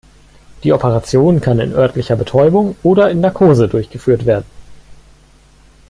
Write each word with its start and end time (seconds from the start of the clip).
Die 0.63 0.73
Operation 0.73 1.41
kann 1.41 1.59
in 1.59 1.73
örtlicher 1.73 2.15
Betäubung 2.15 2.75
oder 2.81 3.11
in 3.11 3.21
Narkose 3.21 3.67
durchgeführt 3.67 4.25
werden. 4.25 4.45